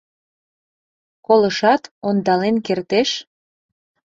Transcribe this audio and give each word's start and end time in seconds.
—Колышат 1.27 1.83
ондален 2.07 2.55
кертеш? 2.65 3.09